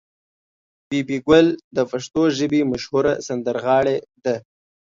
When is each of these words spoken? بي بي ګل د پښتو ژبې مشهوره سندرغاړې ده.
بي 0.89 0.99
بي 1.07 1.17
ګل 1.27 1.47
د 1.75 1.77
پښتو 1.91 2.21
ژبې 2.37 2.61
مشهوره 2.71 3.13
سندرغاړې 3.27 3.97
ده. 4.23 4.35